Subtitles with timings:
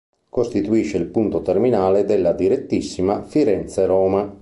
[0.29, 4.35] Costituisce il punto terminale della "direttissima" Firenze-Roma.